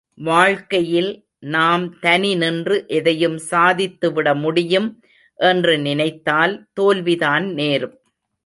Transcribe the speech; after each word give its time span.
வாழ்க்கையில் 0.17 1.09
நாம் 1.39 1.99
தனி 1.99 2.35
நின்று 2.35 2.77
எதையும் 2.87 3.37
சாதித்து 3.37 4.13
விட 4.13 4.35
முடியும் 4.35 4.89
என்று 5.39 5.77
நினைத்தால் 5.79 6.55
தோல்விதான் 6.73 7.53
நேரும். 7.53 7.95